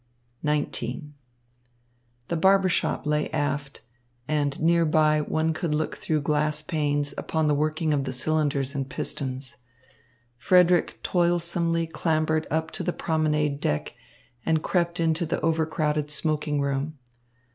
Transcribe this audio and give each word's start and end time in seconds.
XIX 0.43 1.09
The 2.29 2.35
barbershop 2.35 3.05
lay 3.05 3.29
aft, 3.29 3.81
and 4.27 4.59
nearby 4.59 5.21
one 5.21 5.53
could 5.53 5.75
look 5.75 5.95
through 5.95 6.21
glass 6.21 6.63
panes 6.63 7.13
upon 7.19 7.45
the 7.47 7.53
working 7.53 7.93
of 7.93 8.05
the 8.05 8.11
cylinders 8.11 8.73
and 8.73 8.89
pistons. 8.89 9.57
Frederick 10.39 10.99
toilsomely 11.03 11.85
clambered 11.85 12.47
up 12.49 12.71
to 12.71 12.81
the 12.81 12.93
promenade 12.93 13.59
deck 13.59 13.93
and 14.43 14.63
crept 14.63 14.99
into 14.99 15.23
the 15.23 15.39
overcrowded 15.41 16.09
smoking 16.09 16.61
room. 16.61 16.97